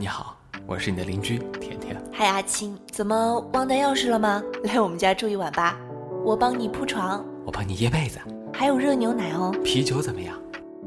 [0.00, 0.34] 你好，
[0.66, 1.94] 我是你的邻居甜甜。
[2.10, 4.42] 嗨，阿青，怎么忘带钥匙了吗？
[4.64, 5.78] 来我们家住一晚吧，
[6.24, 8.18] 我帮你铺床，我帮你掖被子，
[8.50, 9.54] 还有热牛奶哦。
[9.62, 10.40] 啤酒怎么样？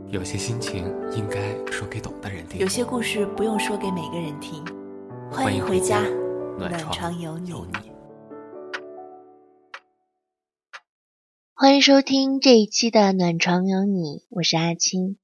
[0.09, 4.65] 有些心情应该说给懂的人听，有些故事不用说给每个人听。
[5.29, 6.01] 欢迎回家，
[6.57, 7.53] 暖床有你。
[11.53, 15.19] 欢迎收听这一期的暖床有你，我是阿青。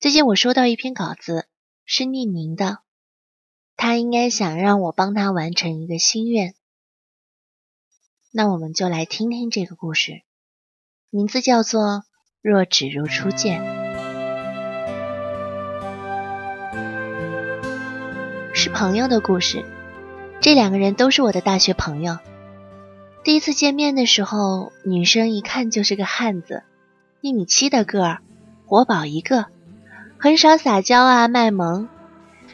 [0.00, 1.46] 最近我收到一篇稿子。
[1.86, 2.78] 是匿名的，
[3.76, 6.54] 他应该想让我帮他完成一个心愿。
[8.32, 10.22] 那我们就来听听这个故事，
[11.10, 11.82] 名字叫做
[12.40, 13.60] 《若只如初见》，
[18.54, 19.64] 是朋友的故事。
[20.40, 22.18] 这两个人都是我的大学朋友。
[23.22, 26.64] 第一次见面的时候，女生一看就是个汉子，
[27.20, 28.22] 一米七的个儿，
[28.66, 29.53] 活宝一个。
[30.24, 31.86] 很少撒娇啊卖萌，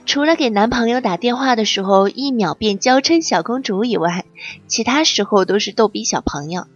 [0.04, 4.24] 除了给男朋友打电话的时候一秒变娇嗔小公主以外，
[4.66, 6.66] 其他时候都是逗比小朋友。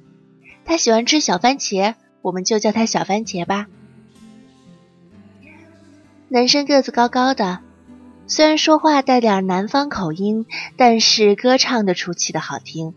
[0.64, 3.66] 他喜欢吃小番茄，我们就叫他小番茄吧。
[6.28, 7.58] 男生个子高高的，
[8.28, 10.46] 虽然说话带点南方口音，
[10.76, 12.94] 但是歌唱的出奇的好听。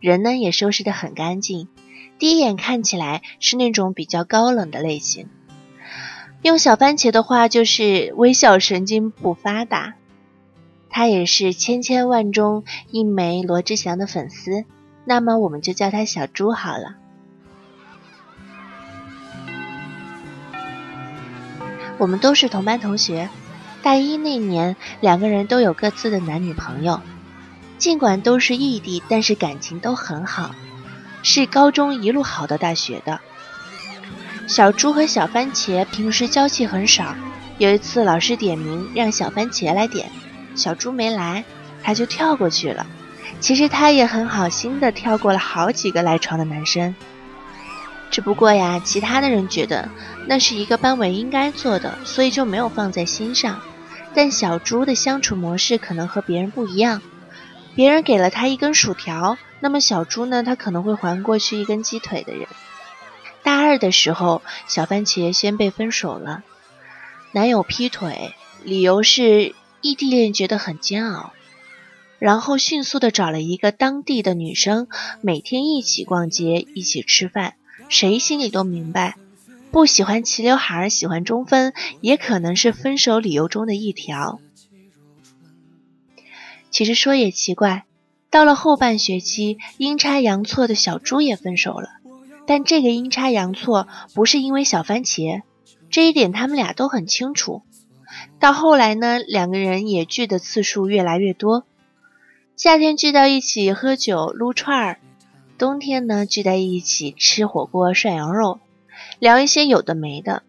[0.00, 1.68] 人呢也收拾的很干净，
[2.18, 5.28] 第一眼看起来是那种比较高冷的类型。
[6.46, 9.94] 用小番茄的话就是微笑神经不发达，
[10.88, 14.64] 他也是千千万中一枚罗志祥的粉丝，
[15.04, 16.94] 那么我们就叫他小猪好了。
[21.98, 23.28] 我们都是同班同学，
[23.82, 27.00] 大一那年两个人都有各自的男女朋友，
[27.76, 30.54] 尽管都是异地，但是感情都很好，
[31.24, 33.18] 是高中一路好到大学的。
[34.46, 37.14] 小猪和小番茄平时交际很少。
[37.58, 40.10] 有一次老师点名让小番茄来点，
[40.54, 41.44] 小猪没来，
[41.82, 42.86] 他就跳过去了。
[43.40, 46.94] 其实他也很好心的跳过了好几个赖床的男生。
[48.10, 49.88] 只不过呀，其他的人觉得
[50.26, 53.60] 那是一个班委应该做的，所以就没有放在心上。
[54.14, 57.02] 但小猪的相处模式可能和别人不一样。
[57.74, 62.46] 别人给了他一根薯条，那么小猪呢，他可能会还过去一根鸡腿的人。
[63.46, 66.42] 大二的时候，小番茄先被分手了，
[67.30, 68.34] 男友劈腿，
[68.64, 71.32] 理由是异地恋觉得很煎熬，
[72.18, 74.88] 然后迅速的找了一个当地的女生，
[75.20, 77.54] 每天一起逛街，一起吃饭，
[77.88, 79.14] 谁心里都明白，
[79.70, 84.40] 不喜欢齐刘海，喜欢中分，也可能是分手理由中的一条。
[86.72, 87.84] 其实说也奇怪，
[88.28, 91.95] 到了后半学期，阴差阳错的小猪也分手了。
[92.46, 95.42] 但这个阴差阳错不是因为小番茄，
[95.90, 97.62] 这一点他们俩都很清楚。
[98.38, 101.64] 到后来呢，两个人也聚的次数越来越多，
[102.56, 104.98] 夏天聚到一起喝酒撸串儿，
[105.58, 108.60] 冬天呢聚在一起吃火锅涮羊肉，
[109.18, 110.42] 聊一些有的没的。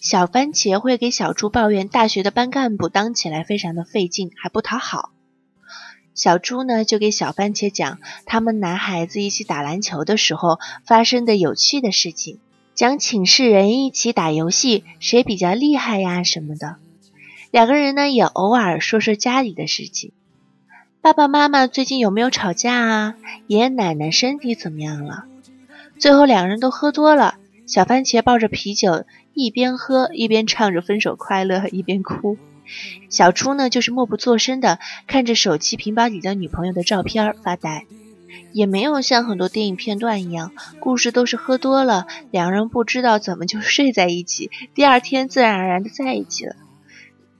[0.00, 5.10] 小番茄会给小猪抱怨大学的班干部当起来非常的费劲，还不讨好。
[6.20, 12.40] 小猪呢，就给小番茄讲他们男孩子一起打篮球的时候发生的有趣的事情，
[12.74, 16.76] 讲寝室人一起打游戏谁比较厉害呀什么的。
[17.50, 20.12] 两个人呢也偶尔说说家里的事情，
[21.00, 23.14] 爸爸妈妈最近有没有吵架啊？
[23.46, 25.24] 爷爷奶奶身体怎么样了？
[25.98, 32.36] 最后两个人都喝多了，小番茄抱着啤酒一边喝一边唱着《分手快乐》，一边哭。
[33.08, 37.86] 小初呢，就是默不作声的看着手机屏保里的女朋友的照片发呆，
[38.52, 46.56] 也没有像很多电影片段一样，故事都是喝多了，两人不知道怎么就 睡在一起，第二天自然而然的在一起了。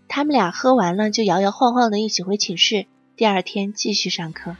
[0.08, 2.86] 他们俩喝完了就摇摇晃晃的一起回寝室，
[3.16, 4.56] 第二天继续上课。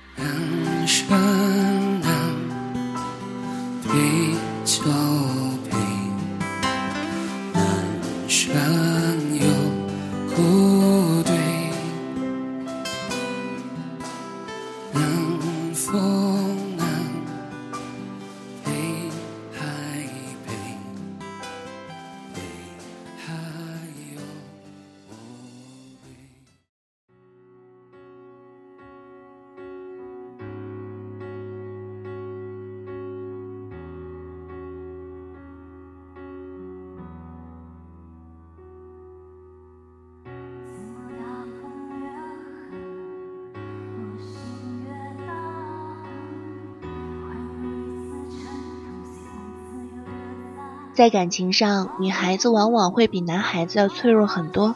[51.01, 54.75] 在感情上，女孩子往往会比男孩子要脆弱很多。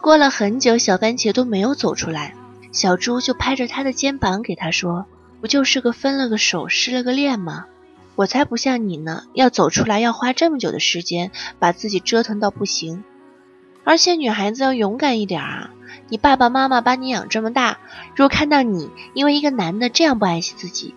[0.00, 2.34] 过了很久，小番茄都没有走出来，
[2.72, 5.06] 小猪就拍着他的肩膀给他说
[5.40, 7.66] ：“不就是个分了个手、失了个恋吗？
[8.16, 11.30] 我才不像你呢，要走出来要花这么久的时间，
[11.60, 13.04] 把自己折腾到不行。
[13.84, 15.70] 而且女孩子要勇敢一点啊！
[16.08, 17.78] 你爸爸妈妈把你养这么大，
[18.16, 20.92] 如果看到你因为一个男的这样不爱惜自己，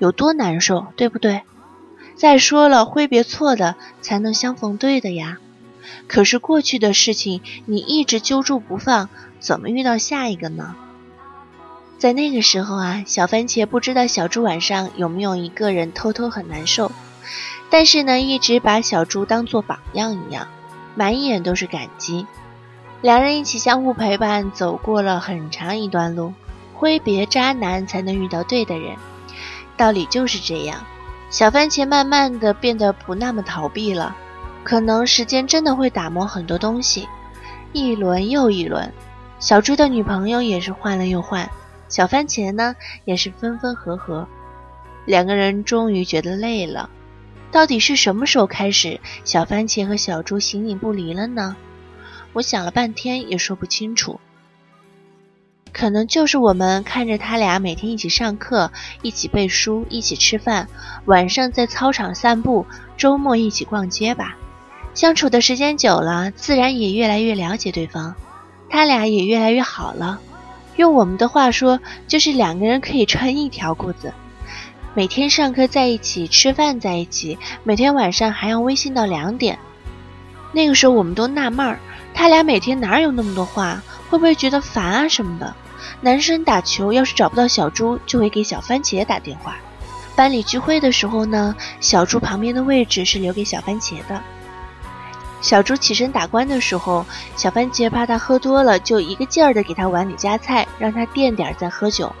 [0.00, 1.42] 有多难受，对不对？
[2.18, 5.38] 再说了，挥别错的，才能相逢对的呀。”
[6.08, 10.74] 可是过去的事情你一直揪住不放，怎么遇到下一个呢？
[11.96, 16.90] 在那个时候啊，小番茄不知道小猪晚上有没有一个人偷偷很难受，
[17.70, 20.48] 但是呢，一直把小猪当做榜样一样，
[20.96, 22.26] 满眼都是感激。
[23.00, 26.34] 两人一起相互陪伴，走过了很长一段路。
[26.74, 28.96] 挥别渣男，才能遇到对的人，
[29.76, 30.84] 道理就是这样。
[31.30, 34.16] 小番茄慢慢的变得不那么逃避了。
[34.64, 37.08] 可能时间真的会打磨很多东西，
[37.72, 38.92] 一轮又一轮。
[39.38, 41.48] 小猪的女朋友也是换了又换，
[41.88, 44.26] 小番茄呢也是分分合合。
[45.06, 46.90] 两个人终于觉得累了。
[47.50, 51.56] 到底是什么时候开始，小番茄和小猪形影不离了呢？
[52.34, 54.20] 我想了半天也说不清楚。
[55.72, 58.70] 可能就是我们看着他俩每天一起上课，
[59.02, 60.68] 一起背书，一起吃饭，
[61.04, 62.66] 晚上在操场散步，
[62.96, 64.36] 周末一起逛街吧。
[64.94, 68.14] 相处的时间久了，自然也越来越了解对方，
[68.68, 70.20] 他俩也越来越好了。
[70.76, 74.12] 用我们的话说，就是两个人可以穿一条裤子，
[74.94, 79.58] 每天上课在一起，吃饭在一起，每天晚上还要微信到两点。
[80.52, 81.78] 那个时候我们都纳闷儿，
[82.18, 83.80] 他俩每天哪有那么多话？
[84.10, 85.54] 会不会觉得烦啊什么的？
[86.00, 89.54] 男生打球要是找不到小猪，就会给小番茄打电话。
[90.16, 94.20] 班里聚会的时候呢，小猪旁边的位置是留给小番茄的。
[95.40, 97.06] 小猪起身打关的时候，
[97.36, 102.12] 小番茄怕他喝多了，就一个劲儿的给他碗里夹菜，让他垫点再喝酒。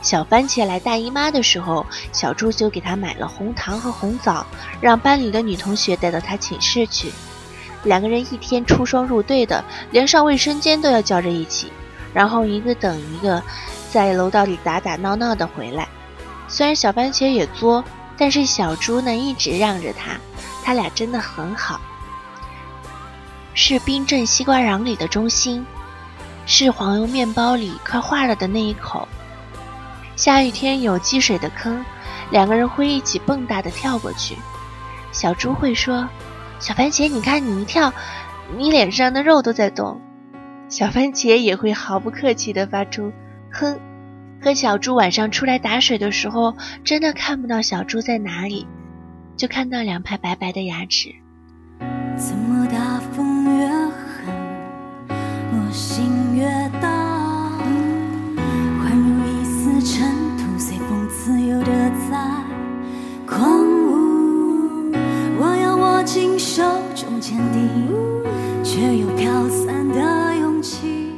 [0.00, 4.46] 小番茄来大姨妈的时候，小猪就给他买了红糖和红枣，
[4.80, 7.12] 让班里的女同学带到他寝室去。
[7.86, 11.72] 两个人一天出双入对的，连上卫生间都要叫着一起，
[12.12, 13.42] 然后一个等一个，
[13.90, 15.88] 在楼道里打打闹闹的回来。
[16.48, 17.82] 虽然小番茄也作，
[18.18, 20.18] 但是小猪呢一直让着他，
[20.62, 21.80] 他俩真的很好。
[23.54, 25.64] 是冰镇西瓜瓤里的中心，
[26.44, 29.08] 是黄油面包里快化了的那一口。
[30.14, 31.84] 下雨天有积水的坑，
[32.30, 34.36] 两个人会一起蹦跶的跳过去。
[35.12, 36.06] 小猪会说
[36.58, 37.92] ：“小番茄，你看你一跳，
[38.56, 40.00] 你脸上的肉都在动。”
[40.68, 43.12] 小番茄也会毫不客气的发出
[43.52, 43.78] “哼”。
[44.42, 48.66] 和小猪晚上出来打水的时候，真的看不到小猪在哪里，
[49.36, 51.14] 就看到两排白白的牙齿。
[52.16, 54.34] 怎么大风越狠，
[55.08, 56.44] 我心越
[56.80, 56.95] 大？
[67.36, 71.12] 坚定，却又飘散的勇气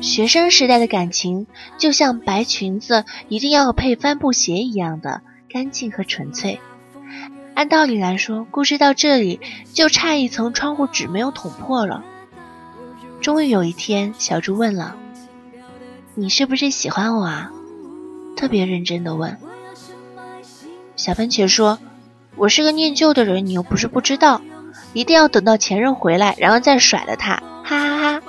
[0.00, 1.46] 学生时代的感情，
[1.78, 6.58] 就像白裙子一定要配帆布鞋一样的干净和纯粹。
[7.54, 9.38] 按道理来说，故事到这里
[9.72, 12.02] 就差一层窗户纸没有捅破了。
[13.20, 14.96] 终于有一天，小猪问了
[16.16, 17.52] ：“你是不是喜欢我啊？”
[18.36, 19.38] 特别认真的问。
[20.96, 21.78] 小番茄说
[22.34, 24.42] ：“我是个念旧的人，你又不是不知道，
[24.92, 27.34] 一定要等到前任回来，然后再甩了他。”
[27.64, 28.22] 哈哈哈。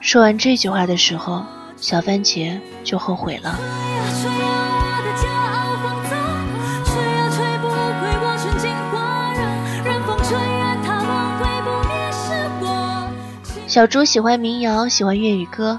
[0.00, 1.44] 说完这句话的时候，
[1.76, 3.58] 小番茄就后悔了。
[13.66, 15.78] 小猪喜欢民谣，喜欢粤语歌，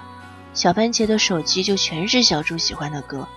[0.54, 3.28] 小番茄的手机就全是小猪喜欢的歌。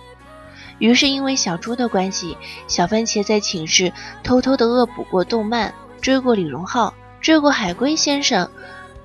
[0.77, 2.37] 于是因为小猪的关系，
[2.67, 3.91] 小番茄在寝室
[4.23, 5.73] 偷偷的恶补过动漫，
[6.05, 8.51] 追过李荣浩，追过海龟先生，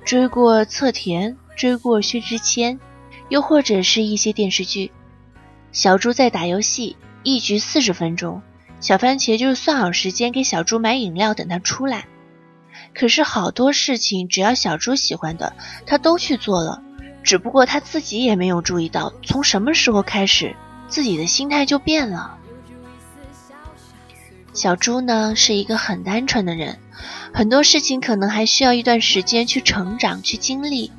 [0.05, 2.79] 追过侧田，追过薛之谦，
[3.27, 4.91] 又或者是一些电视剧。
[5.71, 8.43] 小猪在打游戏，一局四十分钟，
[8.79, 12.05] 小番茄就算好时间给小猪买饮料，等他出来。
[12.93, 15.55] 可是好多事情，只要小猪喜欢的，
[15.87, 16.83] 他都去做了。
[17.23, 20.55] 只不过他自己也没有注意到，从什么时候开始，
[20.87, 22.37] 自己的心态就变了。
[24.53, 26.77] 小猪呢，是一个很单纯的人，
[27.33, 30.91] 很多事情可能还需要一段时间去成长、去经历。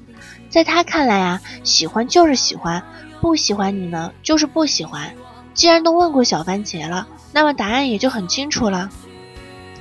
[0.49, 2.83] 在他看来啊，喜欢就是喜欢，
[3.21, 5.13] 不喜欢你呢就是不喜欢。
[5.55, 8.91] 既然都问过小番茄了，那么答案也就很清楚了。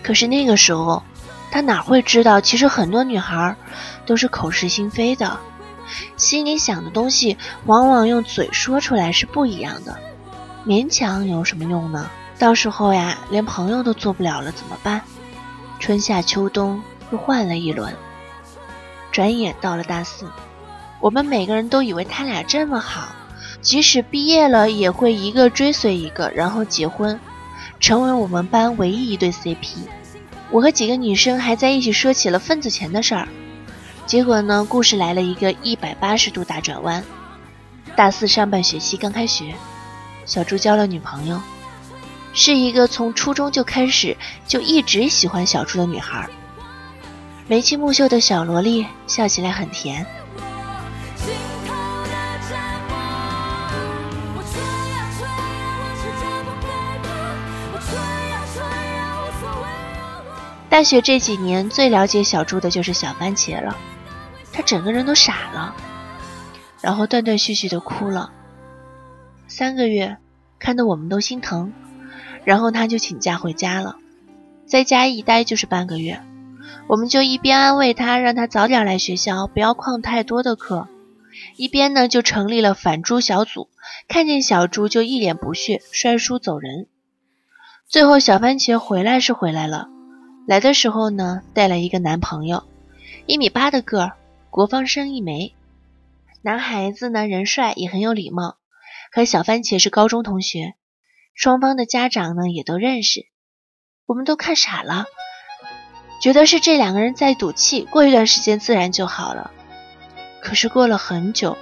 [0.04, 1.04] 可是那个时候。
[1.54, 3.58] 他哪会知道，其实很多女孩
[4.06, 5.38] 都是口是心非的，
[6.16, 7.36] 心里想的东西
[7.66, 10.00] 往往用嘴说出来是不一样的。
[10.66, 12.10] 勉强有什么用呢？
[12.42, 15.00] 到时候呀，连朋友都做不了了，怎么办？
[15.80, 16.82] 春夏秋冬
[17.12, 17.96] 又换了一轮，
[19.12, 20.26] 转眼到了大四，
[21.00, 23.10] 我们每个人都以为他俩这么好，
[23.62, 27.20] 即使毕业了也会一个追随一个，然后结婚，
[27.80, 29.76] 成为我们班唯一一对 CP。
[30.50, 33.28] 我和几个女生还在一起说起了份子钱的事儿，
[34.08, 37.04] 结果呢，故事来了一个一百八十度大转弯。
[37.96, 39.54] 大四上半学期刚开学，
[40.26, 41.40] 小朱交了女朋友。
[42.34, 44.16] 是一个从初中就开始
[44.48, 46.30] 就一直喜欢小猪的女孩，
[47.48, 50.06] 眉清目秀的小萝莉，笑起来很甜。
[60.70, 63.76] 大学这几年最了解小猪的就是小番茄了，
[64.54, 65.76] 他整个人都傻了，
[66.80, 68.32] 然后断断续续的哭了
[69.50, 70.18] 三个月，
[70.58, 71.74] 看得我们都心疼。
[72.44, 73.98] 然后他就请假回家了，
[74.66, 76.22] 在家一待就是半个月，
[76.88, 80.88] 我们就一边安慰他，让他早点来学校，不要旷太多的课，
[81.56, 83.70] 一边呢就成立了反猪小组，
[84.08, 86.88] 看见小猪就一脸不屑，摔书走人。
[87.88, 89.90] 最后小番茄回来是回来了，
[90.48, 92.64] 来的时候呢带了一个男朋友，
[93.26, 94.14] 一米八的个儿，
[94.50, 95.54] 国防生一枚，
[96.42, 98.56] 男孩子呢人帅也很有礼貌，
[99.12, 100.74] 和小番茄是高中同学。
[101.34, 103.22] 双方的家长呢也都认识，
[104.06, 105.06] 我们都看傻了，
[106.22, 109.52] 觉得是这两个人在赌气，过一段时间自然就好了。
[110.42, 111.58] 可是过了很久，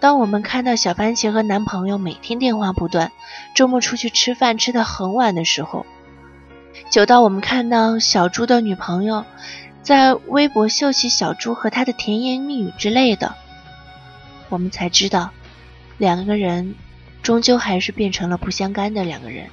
[0.00, 3.10] 当我们看到小番茄和男朋友每天电话不断，
[3.54, 5.86] 周末出去吃饭吃的很晚的时候，
[6.90, 9.24] 久到我们看到小猪的女朋友
[9.82, 13.34] 在微博秀起小猪和他的甜言蜜语之类的，
[14.50, 15.30] 我们才知道
[15.96, 16.76] 两个人。
[17.28, 19.50] 终究还是变成了不相干的两个人。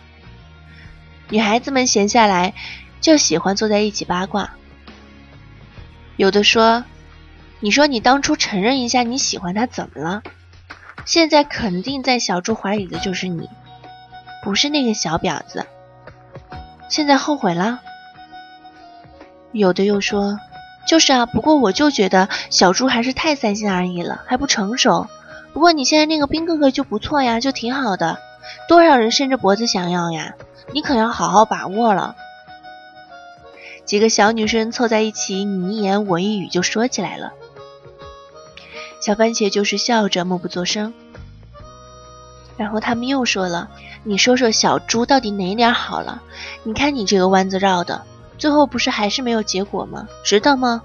[1.27, 2.53] 女孩子们闲下来
[3.01, 4.51] 就喜欢坐在一起八卦。
[6.15, 6.86] 有的说
[7.60, 10.24] ：“你说你当初承认一下你喜欢他怎么了？
[11.03, 13.50] 现在肯定在小猪怀里的就是你，
[14.41, 15.65] 不是那个小婊子。
[16.88, 17.82] 现在后悔了？”
[19.51, 20.39] 有的又说
[20.88, 25.10] ：“就是啊，不过我就觉得小猪还是太三心二意了，还不成熟。”
[25.55, 28.19] 不过你现在那个兵哥哥就不错呀，就挺好的，
[28.67, 30.35] 多少人伸着脖子想要呀，
[30.74, 32.17] 你可要好好把握了。
[33.85, 37.31] 几个小女生凑在一起，你一言我一语就说起来了。
[39.00, 40.93] 小番茄就是笑着默不作声。
[42.57, 43.69] 然后他们又说了
[44.03, 46.21] ：“你说说小猪到底哪点好了？
[46.63, 48.03] 你看你这个弯子绕的，
[48.38, 50.09] 最后不是还是没有结果吗？
[50.21, 50.81] 值得吗？”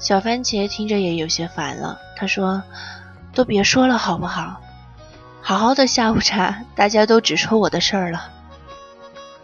[0.00, 2.64] 小番茄听着也有些烦了，他说。
[3.36, 4.62] 都别说了，好不好？
[5.42, 8.30] 好好的下午茶，大家都只说我的事儿了。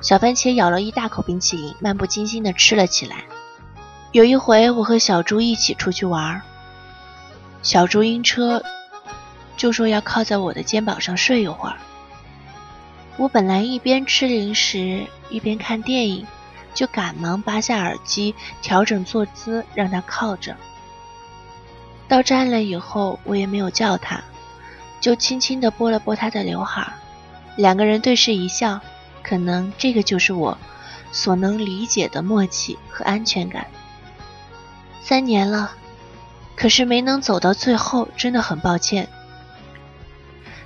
[0.00, 3.24] 小番茄咬了一大口冰淇淋，漫不经心的吃了起来。
[4.12, 6.40] 有一回，我和小猪一起出去玩，
[7.60, 8.64] 小猪晕车，
[9.58, 11.76] 就说要靠在我的肩膀上睡一会儿。
[13.18, 16.26] 我本来一边吃零食一边看电影，
[16.72, 20.56] 就赶忙拔下耳机，调整坐姿，让他靠着。
[22.12, 24.22] 到站了以后，我也没有叫他，
[25.00, 26.92] 就轻轻地拨了拨他的刘海。
[27.56, 28.78] 两个人对视一笑，
[29.22, 30.58] 可能这个就是我
[31.10, 33.66] 所能理解的默契和安全感。
[35.02, 35.72] 三年了，
[36.54, 39.08] 可是没能走到最后，真的很抱歉。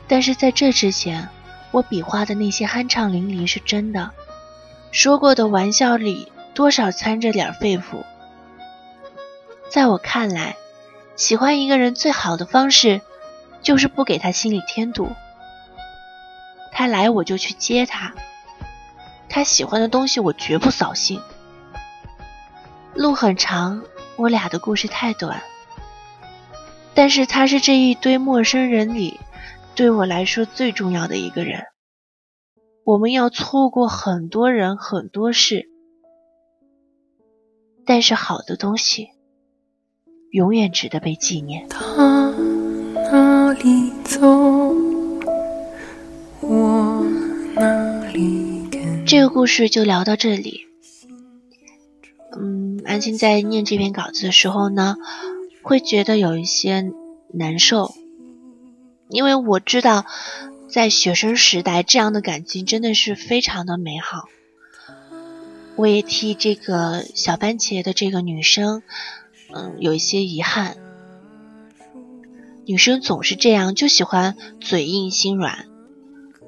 [0.08, 1.28] 但是在这之前，
[1.70, 4.10] 我比划的那些酣畅淋漓是真的，
[4.90, 8.02] 说过的玩笑里多少掺着点肺腑。
[9.70, 10.56] 在我看来。
[11.16, 13.00] 喜欢一个人最好的方式，
[13.62, 15.08] 就是不给他心里添堵。
[16.72, 18.14] 他来我就去接他，
[19.28, 21.22] 他喜欢的东西我绝不扫兴。
[22.94, 23.82] 路很长，
[24.16, 25.42] 我俩的故事太短。
[26.94, 29.18] 但是他是这一堆陌生人里，
[29.74, 31.64] 对我来说最重要的一个人。
[32.84, 35.68] 我们要错过很多人很多事，
[37.84, 39.15] 但是好的东西。
[40.30, 41.68] 永远值得被纪念。
[41.68, 42.34] 他
[43.10, 44.20] 哪里走，
[46.40, 47.04] 我
[47.54, 49.04] 哪里跟。
[49.06, 50.66] 这个故事就聊到这里。
[52.38, 54.96] 嗯，安心在念这篇稿子的时候呢，
[55.62, 56.92] 会觉得有一些
[57.32, 57.94] 难受，
[59.08, 60.04] 因为我知道，
[60.68, 64.28] 在学生时代，这样的感情真的是非常的美好。
[65.76, 68.82] 我也替这个小番茄的这个女生，
[69.56, 70.76] 嗯，有一些遗憾。
[72.66, 75.66] 女生总是这样，就喜欢嘴硬心软，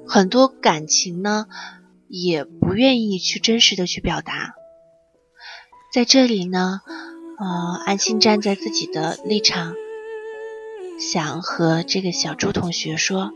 [0.05, 1.47] 很多感情呢，
[2.07, 4.53] 也不愿意去真实的去表达。
[5.91, 6.81] 在这里呢，
[7.39, 9.73] 呃，安心站在自己的立场，
[10.99, 13.31] 想和这个小朱同学说：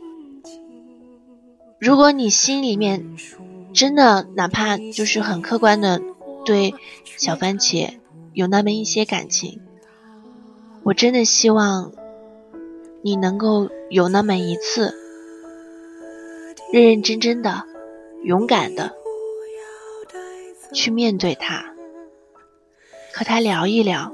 [1.79, 3.17] 如果你心里面。
[3.75, 5.99] 真的，哪怕就是很客观的
[6.45, 6.75] 对
[7.17, 7.95] 小番茄
[8.33, 9.61] 有那么一些感情，
[10.83, 11.91] 我真的希望
[13.01, 14.95] 你能够有那么一次，
[16.71, 17.63] 认认真真的、
[18.23, 18.93] 勇敢的
[20.73, 21.73] 去面对他，
[23.13, 24.13] 和他聊一聊。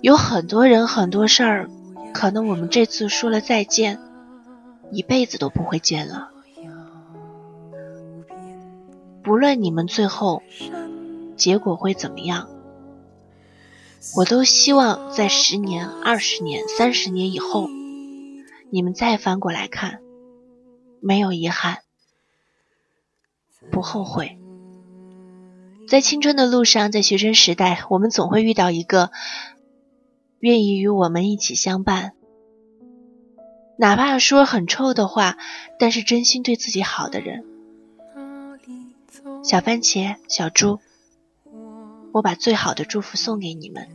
[0.00, 1.68] 有很多人、很多事儿，
[2.14, 3.98] 可能我们这次说了再见，
[4.92, 6.30] 一辈子都不会见了。
[9.24, 10.42] 不论你们最后
[11.38, 12.50] 结果会怎么样，
[14.16, 17.68] 我都希望在十年、二十年、三十年以后，
[18.70, 20.00] 你们再翻过来看，
[21.00, 21.78] 没有遗憾，
[23.70, 24.38] 不后悔。
[25.88, 29.10] 在青春的路上，在学生时代，我们总会遇到一个
[30.40, 32.12] 愿意与我们一起相伴，
[33.78, 35.38] 哪怕说很臭的话，
[35.78, 37.46] 但是真心对自己好的人。
[39.42, 40.78] 小番茄，小猪，
[42.12, 43.86] 我把最好的祝福送给你们，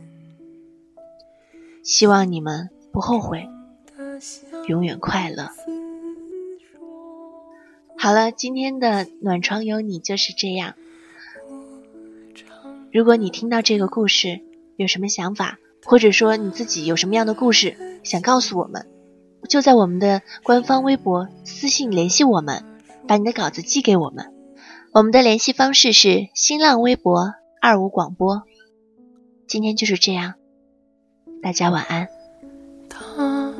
[1.82, 3.48] 希望你们不后悔，
[4.68, 5.50] 永远快乐。
[7.96, 10.74] 好了，今天的暖床有你就是这样。
[12.92, 14.40] 如果你听到这个故事
[14.76, 18.86] 有什么想法，或者说你自己有什么样的故事想告诉我们，
[19.48, 22.64] 就在我们的官方微博私信联系我们，
[23.08, 24.32] 把你的稿子寄给我们。
[24.92, 27.34] 我们的联系方式是新浪微博
[27.66, 28.42] 二五广播。
[29.46, 30.34] 今天就是这样，
[31.42, 32.06] 大家晚安。
[32.90, 33.54] 他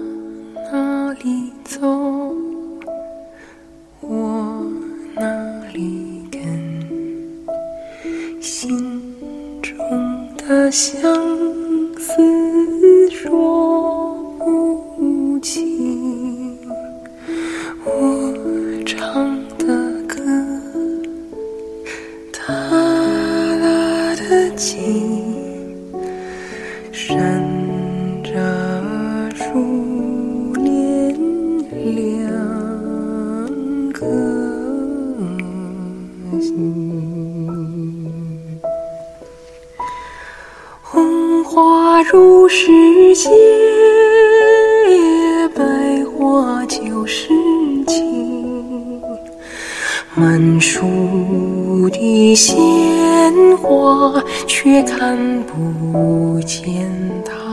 [0.70, 1.80] 哪里走，
[4.02, 4.62] 我
[5.14, 6.42] 哪里跟，
[8.42, 8.78] 心
[9.62, 9.74] 中
[10.36, 11.10] 的相
[11.94, 13.73] 思说
[46.82, 47.28] 旧事
[47.86, 49.00] 情。
[50.16, 50.80] 满树
[51.90, 52.56] 的鲜
[53.58, 56.88] 花，却看不见
[57.24, 57.43] 他。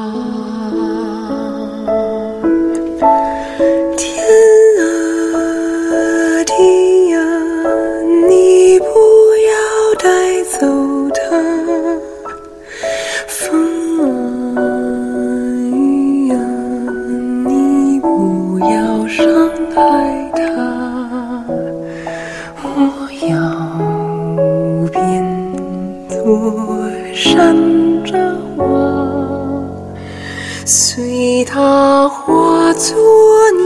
[31.41, 33.61] 为他化作。